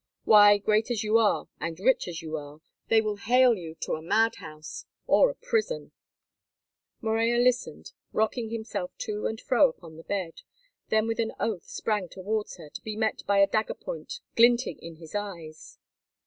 Why, 0.23 0.57
great 0.57 0.89
as 0.89 1.03
you 1.03 1.19
are, 1.19 1.47
and 1.59 1.79
rich 1.79 2.07
as 2.07 2.23
you 2.23 2.35
are, 2.35 2.59
they 2.87 3.01
will 3.01 3.17
hale 3.17 3.53
you 3.55 3.75
to 3.81 3.93
a 3.93 4.01
mad 4.01 4.37
house 4.37 4.83
or 5.05 5.29
a 5.29 5.35
prison." 5.35 5.91
Morella 7.01 7.37
listened, 7.39 7.91
rocking 8.11 8.49
himself 8.49 8.97
to 9.01 9.27
and 9.27 9.39
fro 9.39 9.69
upon 9.69 9.97
the 9.97 10.03
bed, 10.03 10.41
then 10.89 11.05
with 11.05 11.19
an 11.19 11.33
oath 11.39 11.65
sprang 11.65 12.09
towards 12.09 12.57
her, 12.57 12.71
to 12.71 12.81
be 12.81 12.95
met 12.95 13.21
by 13.27 13.37
a 13.41 13.45
dagger 13.47 13.75
point 13.75 14.21
glinting 14.35 14.79
in 14.79 14.95
his 14.95 15.13
eyes. 15.13 15.77